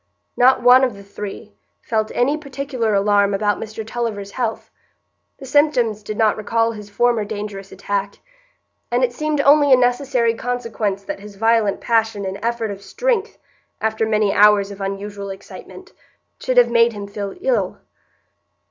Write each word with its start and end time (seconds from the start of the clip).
Not 0.35 0.63
one 0.63 0.83
of 0.83 0.95
the 0.95 1.03
three 1.03 1.53
felt 1.83 2.09
any 2.15 2.35
particular 2.35 2.95
alarm 2.95 3.35
about 3.35 3.59
Mr 3.59 3.85
Tulliver's 3.85 4.31
health; 4.31 4.71
the 5.37 5.45
symptoms 5.45 6.01
did 6.01 6.17
not 6.17 6.37
recall 6.37 6.71
his 6.71 6.89
former 6.89 7.23
dangerous 7.23 7.71
attack, 7.71 8.15
and 8.89 9.03
it 9.03 9.13
seemed 9.13 9.41
only 9.41 9.71
a 9.71 9.75
necessary 9.77 10.33
consequence 10.33 11.03
that 11.03 11.19
his 11.19 11.35
violent 11.35 11.81
passion 11.81 12.25
and 12.25 12.39
effort 12.41 12.71
of 12.71 12.81
strength, 12.81 13.37
after 13.79 14.07
many 14.07 14.33
hours 14.33 14.71
of 14.71 14.81
unusual 14.81 15.29
excitement, 15.29 15.93
should 16.39 16.57
have 16.57 16.71
made 16.71 16.93
him 16.93 17.05
feel 17.05 17.35
ill. 17.41 17.77